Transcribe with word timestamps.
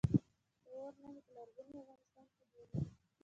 د 0.63 0.67
اور 0.75 0.93
نښې 1.01 1.19
په 1.25 1.31
لرغوني 1.35 1.79
افغانستان 1.95 2.25
کې 2.35 2.43
ډیرې 2.51 2.65
دي 2.71 2.79